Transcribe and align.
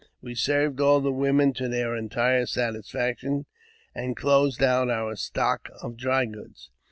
We 0.19 0.33
served 0.33 0.81
all 0.81 0.99
the 0.99 1.11
women 1.11 1.53
to 1.53 1.69
their 1.69 1.95
entire 1.95 2.47
satisfaction, 2.47 3.45
and 3.93 4.17
closed 4.17 4.63
out 4.63 4.89
our 4.89 5.15
stock 5.15 5.69
of 5.83 5.95
dry 5.95 6.25
goods. 6.25 6.71